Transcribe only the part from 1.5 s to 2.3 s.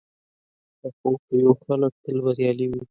خلک تل